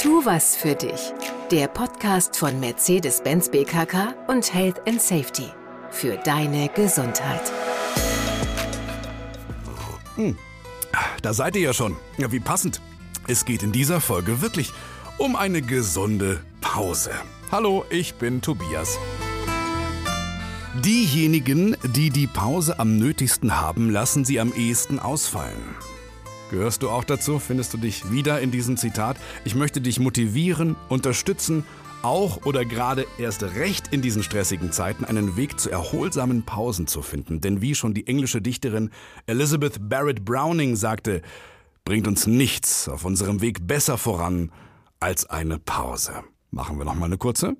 [0.00, 1.12] Tu was für dich.
[1.50, 5.48] Der Podcast von Mercedes-Benz BKK und Health and Safety.
[5.90, 7.52] Für deine Gesundheit.
[10.14, 10.38] Hm.
[11.20, 11.96] Da seid ihr ja schon.
[12.16, 12.80] Ja, wie passend.
[13.26, 14.72] Es geht in dieser Folge wirklich
[15.16, 17.10] um eine gesunde Pause.
[17.50, 18.96] Hallo, ich bin Tobias.
[20.84, 25.74] Diejenigen, die die Pause am nötigsten haben, lassen sie am ehesten ausfallen.
[26.50, 27.38] Gehörst du auch dazu?
[27.38, 29.18] Findest du dich wieder in diesem Zitat?
[29.44, 31.64] Ich möchte dich motivieren, unterstützen,
[32.02, 37.02] auch oder gerade erst recht in diesen stressigen Zeiten einen Weg zu erholsamen Pausen zu
[37.02, 37.40] finden.
[37.40, 38.90] Denn wie schon die englische Dichterin
[39.26, 41.22] Elizabeth Barrett Browning sagte,
[41.84, 44.50] bringt uns nichts auf unserem Weg besser voran
[45.00, 46.12] als eine Pause.
[46.50, 47.56] Machen wir noch mal eine kurze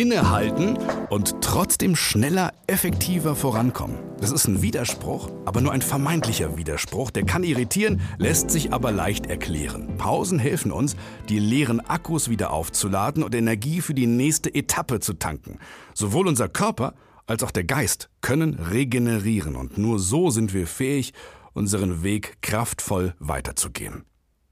[0.00, 3.98] innehalten und trotzdem schneller, effektiver vorankommen.
[4.20, 7.10] Das ist ein Widerspruch, aber nur ein vermeintlicher Widerspruch.
[7.10, 9.96] Der kann irritieren, lässt sich aber leicht erklären.
[9.96, 10.96] Pausen helfen uns,
[11.28, 15.58] die leeren Akkus wieder aufzuladen und Energie für die nächste Etappe zu tanken.
[15.94, 16.94] Sowohl unser Körper
[17.26, 21.12] als auch der Geist können regenerieren und nur so sind wir fähig,
[21.52, 24.04] unseren Weg kraftvoll weiterzugehen.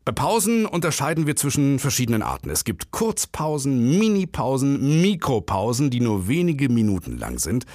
[0.04, 2.50] Bei Pausen unterscheiden wir zwischen verschiedenen Arten.
[2.50, 7.66] Es gibt Kurzpausen, Minipausen, Mikropausen, die nur wenige Minuten lang sind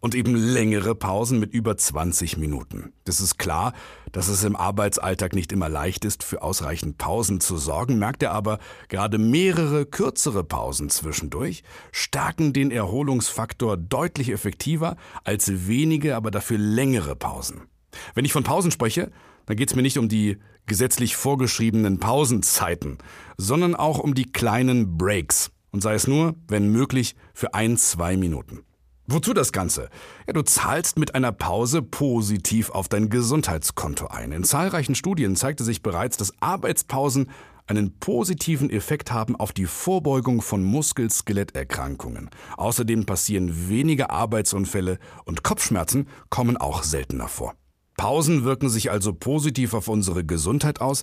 [0.00, 2.92] und eben längere Pausen mit über 20 Minuten.
[3.04, 3.72] Das ist klar,
[4.10, 8.32] dass es im Arbeitsalltag nicht immer leicht ist, für ausreichend Pausen zu sorgen, merkt er
[8.32, 16.58] aber, gerade mehrere kürzere Pausen zwischendurch stärken den Erholungsfaktor deutlich effektiver als wenige, aber dafür
[16.58, 17.68] längere Pausen.
[18.14, 19.12] Wenn ich von Pausen spreche,
[19.46, 22.98] dann geht es mir nicht um die gesetzlich vorgeschriebenen Pausenzeiten,
[23.38, 25.50] sondern auch um die kleinen Breaks.
[25.70, 28.62] Und sei es nur, wenn möglich, für ein, zwei Minuten.
[29.08, 29.88] Wozu das Ganze?
[30.26, 34.32] Ja, du zahlst mit einer Pause positiv auf dein Gesundheitskonto ein.
[34.32, 37.30] In zahlreichen Studien zeigte sich bereits, dass Arbeitspausen
[37.68, 42.30] einen positiven Effekt haben auf die Vorbeugung von Muskel-Skeletterkrankungen.
[42.56, 47.54] Außerdem passieren weniger Arbeitsunfälle und Kopfschmerzen kommen auch seltener vor.
[47.96, 51.02] Pausen wirken sich also positiv auf unsere Gesundheit aus,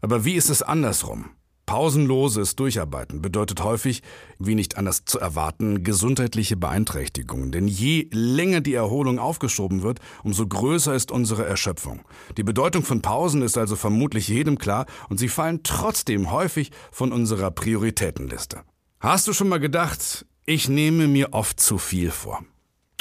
[0.00, 1.30] aber wie ist es andersrum?
[1.66, 4.02] Pausenloses Durcharbeiten bedeutet häufig,
[4.38, 7.50] wie nicht anders zu erwarten, gesundheitliche Beeinträchtigungen.
[7.50, 12.02] Denn je länger die Erholung aufgeschoben wird, umso größer ist unsere Erschöpfung.
[12.36, 17.12] Die Bedeutung von Pausen ist also vermutlich jedem klar und sie fallen trotzdem häufig von
[17.12, 18.62] unserer Prioritätenliste.
[19.00, 22.44] Hast du schon mal gedacht, ich nehme mir oft zu viel vor?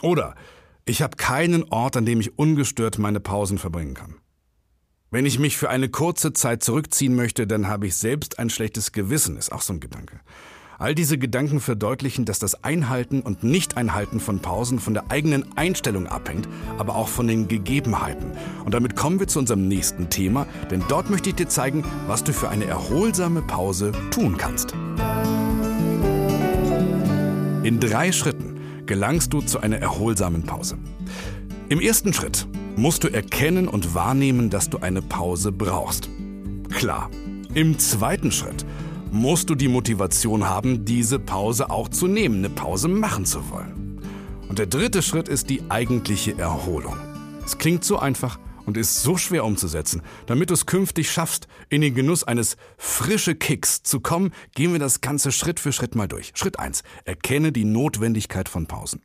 [0.02, 0.34] Oder
[0.86, 4.16] ich habe keinen Ort, an dem ich ungestört meine Pausen verbringen kann.
[5.10, 8.92] Wenn ich mich für eine kurze Zeit zurückziehen möchte, dann habe ich selbst ein schlechtes
[8.92, 10.20] Gewissen, ist auch so ein Gedanke.
[10.78, 16.06] All diese Gedanken verdeutlichen, dass das Einhalten und Nicht-Einhalten von Pausen von der eigenen Einstellung
[16.06, 18.32] abhängt, aber auch von den Gegebenheiten.
[18.66, 22.26] Und damit kommen wir zu unserem nächsten Thema, denn dort möchte ich dir zeigen, was
[22.26, 24.74] du für eine erholsame Pause tun kannst.
[27.64, 28.55] In drei Schritten
[28.86, 30.78] gelangst du zu einer erholsamen Pause.
[31.70, 36.10] Im ersten Schritt musst du erkennen und wahrnehmen, dass du eine Pause brauchst.
[36.70, 37.10] Klar.
[37.54, 38.66] Im zweiten Schritt
[39.12, 44.02] musst du die Motivation haben, diese Pause auch zu nehmen, eine Pause machen zu wollen.
[44.50, 46.98] Und der dritte Schritt ist die eigentliche Erholung.
[47.46, 50.02] Es klingt so einfach, und ist so schwer umzusetzen.
[50.26, 54.80] Damit du es künftig schaffst, in den Genuss eines frische Kicks zu kommen, gehen wir
[54.80, 56.32] das Ganze Schritt für Schritt mal durch.
[56.36, 59.02] Schritt eins: Erkenne die Notwendigkeit von Pausen.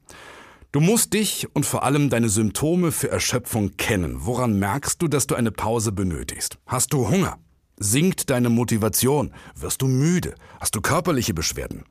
[0.73, 4.19] Du musst dich und vor allem deine Symptome für Erschöpfung kennen.
[4.21, 6.59] Woran merkst du, dass du eine Pause benötigst?
[6.67, 7.39] Hast du Hunger?
[7.77, 9.33] Sinkt deine Motivation?
[9.57, 10.35] Wirst du müde?
[10.61, 11.85] Hast du körperliche Beschwerden?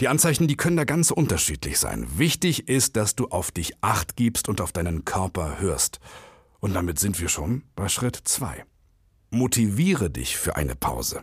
[0.00, 2.06] Die Anzeichen, die können da ganz unterschiedlich sein.
[2.16, 6.00] Wichtig ist, dass du auf dich acht gibst und auf deinen Körper hörst.
[6.64, 8.64] Und damit sind wir schon bei Schritt 2.
[9.30, 11.22] Motiviere dich für eine Pause.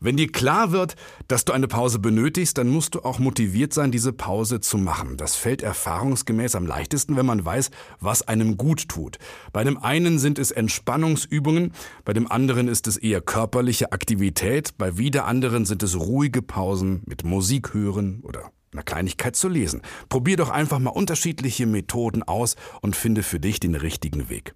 [0.00, 0.96] Wenn dir klar wird,
[1.28, 5.18] dass du eine Pause benötigst, dann musst du auch motiviert sein, diese Pause zu machen.
[5.18, 9.18] Das fällt erfahrungsgemäß am leichtesten, wenn man weiß, was einem gut tut.
[9.52, 11.72] Bei dem einen sind es Entspannungsübungen,
[12.04, 17.04] bei dem anderen ist es eher körperliche Aktivität, bei wieder anderen sind es ruhige Pausen
[17.06, 19.82] mit Musik hören oder einer Kleinigkeit zu lesen.
[20.08, 24.54] Probier doch einfach mal unterschiedliche Methoden aus und finde für dich den richtigen Weg.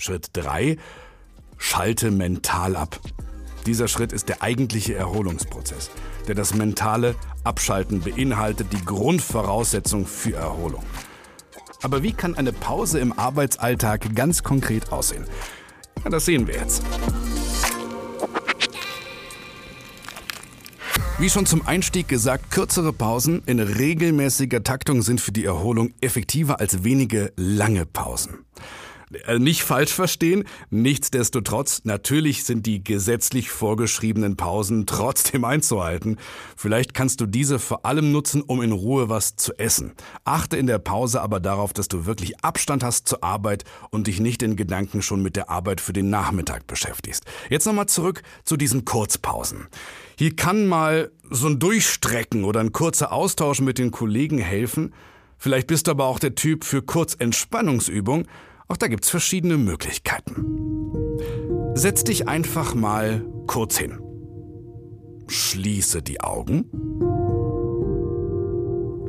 [0.00, 0.76] Schritt 3.
[1.58, 2.98] Schalte mental ab.
[3.66, 5.90] Dieser Schritt ist der eigentliche Erholungsprozess,
[6.26, 7.14] der das mentale
[7.44, 10.82] Abschalten beinhaltet, die Grundvoraussetzung für Erholung.
[11.82, 15.26] Aber wie kann eine Pause im Arbeitsalltag ganz konkret aussehen?
[16.02, 16.82] Ja, das sehen wir jetzt.
[21.18, 26.60] Wie schon zum Einstieg gesagt, kürzere Pausen in regelmäßiger Taktung sind für die Erholung effektiver
[26.60, 28.38] als wenige lange Pausen.
[29.26, 36.16] Äh, nicht falsch verstehen, nichtsdestotrotz, natürlich sind die gesetzlich vorgeschriebenen Pausen trotzdem einzuhalten.
[36.56, 39.92] Vielleicht kannst du diese vor allem nutzen, um in Ruhe was zu essen.
[40.24, 44.20] Achte in der Pause aber darauf, dass du wirklich Abstand hast zur Arbeit und dich
[44.20, 47.24] nicht in Gedanken schon mit der Arbeit für den Nachmittag beschäftigst.
[47.48, 49.66] Jetzt nochmal zurück zu diesen Kurzpausen.
[50.16, 54.92] Hier kann mal so ein Durchstrecken oder ein kurzer Austausch mit den Kollegen helfen.
[55.38, 58.26] Vielleicht bist du aber auch der Typ für Kurzentspannungsübung.
[58.70, 60.46] Auch da gibt's verschiedene Möglichkeiten.
[61.74, 63.98] Setz dich einfach mal kurz hin.
[65.26, 66.70] Schließe die Augen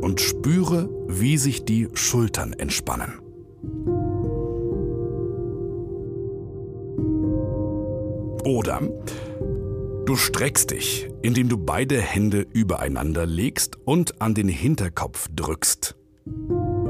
[0.01, 3.19] und spüre, wie sich die Schultern entspannen.
[8.43, 8.81] Oder
[10.07, 15.95] Du streckst dich, indem du beide Hände übereinander legst und an den Hinterkopf drückst.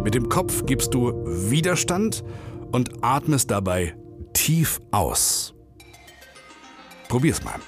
[0.04, 2.24] Mit dem Kopf gibst du Widerstand
[2.72, 3.96] und atmest dabei
[4.34, 5.54] tief aus.
[7.08, 7.60] Probier's mal.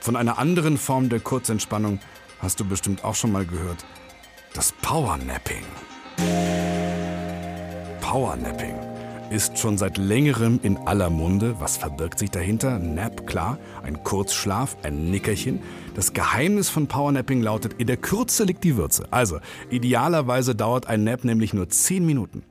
[0.00, 2.00] Von einer anderen Form der Kurzentspannung
[2.40, 3.84] hast du bestimmt auch schon mal gehört.
[4.54, 5.64] Das Powernapping.
[8.00, 8.74] Powernapping
[9.30, 11.54] ist schon seit längerem in aller Munde.
[11.60, 12.78] Was verbirgt sich dahinter?
[12.78, 15.60] Nap, klar, ein Kurzschlaf, ein Nickerchen.
[15.94, 19.06] Das Geheimnis von Powernapping lautet, in der Kürze liegt die Würze.
[19.12, 19.38] Also,
[19.70, 22.42] idealerweise dauert ein Nap nämlich nur 10 Minuten.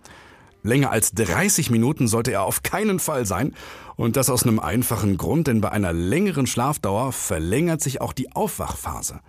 [0.63, 3.53] Länger als 30 Minuten sollte er auf keinen Fall sein.
[3.95, 8.31] Und das aus einem einfachen Grund, denn bei einer längeren Schlafdauer verlängert sich auch die
[8.31, 9.19] Aufwachphase.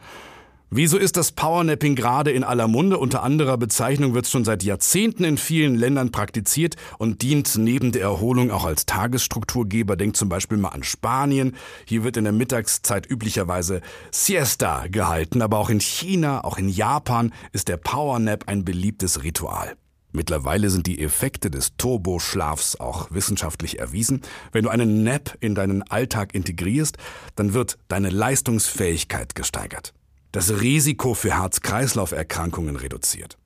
[0.72, 2.96] Wieso ist das Powernapping gerade in aller Munde?
[2.98, 7.90] Unter anderer Bezeichnung wird es schon seit Jahrzehnten in vielen Ländern praktiziert und dient neben
[7.90, 9.96] der Erholung auch als Tagesstrukturgeber.
[9.96, 11.56] Denkt zum Beispiel mal an Spanien.
[11.86, 13.80] Hier wird in der Mittagszeit üblicherweise
[14.12, 19.74] Siesta gehalten, aber auch in China, auch in Japan ist der Powernap ein beliebtes Ritual.
[20.12, 24.22] Mittlerweile sind die Effekte des Turboschlafs auch wissenschaftlich erwiesen.
[24.52, 26.96] Wenn du einen Nap in deinen Alltag integrierst,
[27.36, 29.94] dann wird deine Leistungsfähigkeit gesteigert.
[30.32, 33.38] Das Risiko für Herz-Kreislauf-Erkrankungen reduziert,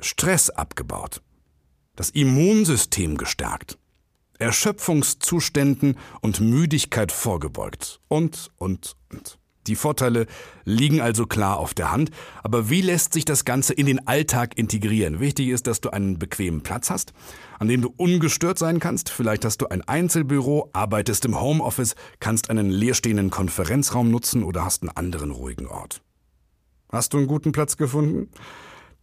[0.00, 1.22] Stress abgebaut,
[1.96, 3.78] das Immunsystem gestärkt,
[4.38, 8.00] Erschöpfungszuständen und Müdigkeit vorgebeugt.
[8.08, 9.38] Und, und, und.
[9.66, 10.26] Die Vorteile
[10.64, 12.10] liegen also klar auf der Hand,
[12.42, 15.20] aber wie lässt sich das Ganze in den Alltag integrieren?
[15.20, 17.12] Wichtig ist, dass du einen bequemen Platz hast,
[17.58, 19.08] an dem du ungestört sein kannst.
[19.08, 24.82] Vielleicht hast du ein Einzelbüro, arbeitest im Homeoffice, kannst einen leerstehenden Konferenzraum nutzen oder hast
[24.82, 26.02] einen anderen ruhigen Ort.
[26.90, 28.30] Hast du einen guten Platz gefunden?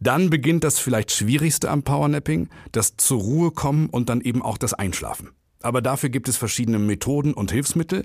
[0.00, 4.58] Dann beginnt das vielleicht Schwierigste am Powernapping, das zur Ruhe kommen und dann eben auch
[4.58, 5.30] das Einschlafen.
[5.60, 8.04] Aber dafür gibt es verschiedene Methoden und Hilfsmittel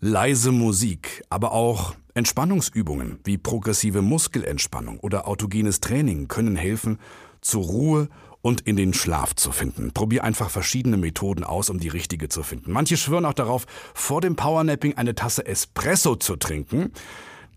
[0.00, 6.98] leise Musik, aber auch Entspannungsübungen wie progressive Muskelentspannung oder autogenes Training können helfen,
[7.40, 8.08] zur Ruhe
[8.40, 9.92] und in den Schlaf zu finden.
[9.92, 12.72] Probier einfach verschiedene Methoden aus, um die richtige zu finden.
[12.72, 16.92] Manche schwören auch darauf, vor dem Powernapping eine Tasse Espresso zu trinken.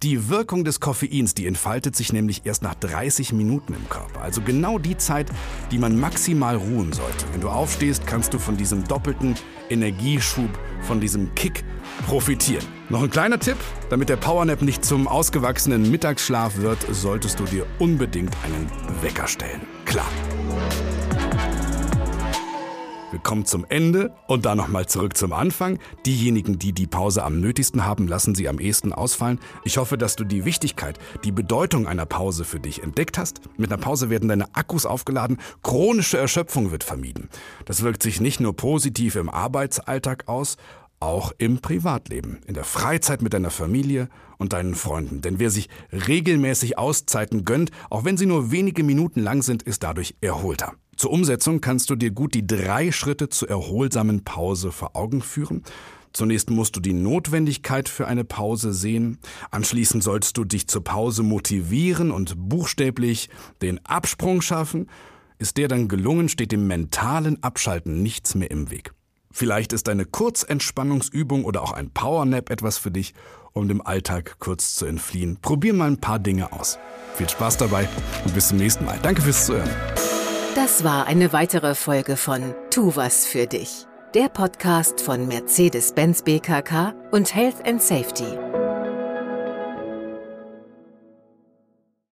[0.04, 4.22] Die Wirkung des Koffeins, die entfaltet sich nämlich erst nach 30 Minuten im Körper.
[4.22, 5.28] Also genau die Zeit,
[5.72, 7.26] die man maximal ruhen sollte.
[7.32, 9.34] Wenn du aufstehst, kannst du von diesem doppelten
[9.72, 10.52] Energieschub,
[10.82, 11.64] von diesem Kick
[12.06, 12.64] profitieren.
[12.90, 13.58] Noch ein kleiner Tipp,
[13.90, 18.70] damit der Powernap nicht zum ausgewachsenen Mittagsschlaf wird, solltest du dir unbedingt einen
[19.02, 19.62] Wecker stellen.
[19.86, 20.08] Klar.
[23.18, 25.80] Wir kommen zum Ende und dann nochmal zurück zum Anfang.
[26.06, 29.40] Diejenigen, die die Pause am nötigsten haben, lassen sie am ehesten ausfallen.
[29.64, 33.42] Ich hoffe, dass du die Wichtigkeit, die Bedeutung einer Pause für dich entdeckt hast.
[33.58, 37.30] Mit einer Pause werden deine Akkus aufgeladen, chronische Erschöpfung wird vermieden.
[37.66, 40.56] Das wirkt sich nicht nur positiv im Arbeitsalltag aus,
[41.00, 45.22] auch im Privatleben, in der Freizeit mit deiner Familie und deinen Freunden.
[45.22, 49.82] Denn wer sich regelmäßig Auszeiten gönnt, auch wenn sie nur wenige Minuten lang sind, ist
[49.82, 50.76] dadurch erholter.
[50.98, 55.64] Zur Umsetzung kannst du dir gut die drei Schritte zur erholsamen Pause vor Augen führen.
[56.12, 59.20] Zunächst musst du die Notwendigkeit für eine Pause sehen.
[59.52, 63.30] Anschließend sollst du dich zur Pause motivieren und buchstäblich
[63.62, 64.90] den Absprung schaffen.
[65.38, 68.94] Ist der dann gelungen, steht dem mentalen Abschalten nichts mehr im Weg.
[69.32, 73.14] Vielleicht ist eine Kurzentspannungsübung oder auch ein Powernap etwas für dich,
[73.54, 75.38] um dem Alltag kurz zu entfliehen.
[75.44, 76.80] Probier mal ein paar Dinge aus.
[77.14, 77.88] Viel Spaß dabei
[78.26, 78.98] und bis zum nächsten Mal.
[79.04, 79.70] Danke fürs Zuhören.
[80.58, 83.86] Das war eine weitere Folge von Tu was für dich.
[84.16, 88.26] Der Podcast von Mercedes-Benz BKK und Health and Safety.